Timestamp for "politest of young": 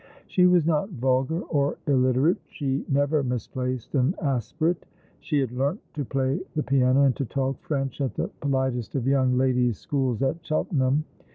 8.39-9.37